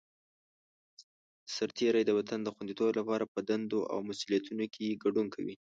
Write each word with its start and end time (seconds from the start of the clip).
سرتېری 1.55 2.03
د 2.05 2.11
وطن 2.17 2.39
د 2.43 2.47
خوندیتوب 2.55 2.89
لپاره 2.99 3.23
په 3.33 3.39
دندو 3.49 3.79
او 3.91 3.97
مسوولیتونو 4.07 4.65
کې 4.73 4.99
ګډون 5.03 5.27
کوي. 5.35 5.55